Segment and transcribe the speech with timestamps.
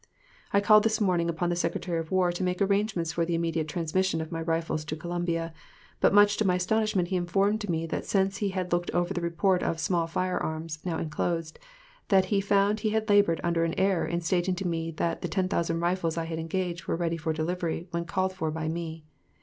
[0.51, 3.67] I called this morning upon the Secretary of War to make arrangements for the immediate
[3.67, 5.53] transmission of the rifles to Columbia,
[5.99, 9.21] but much to my astonishment he informed me that since he had looked over the
[9.21, 11.59] report of "Small Fire arms" (now inclosed)
[12.07, 15.27] that he found he had labored under an error in stating to me that the
[15.27, 19.05] ten thousand rifles I had engaged were ready for delivery when called for by me.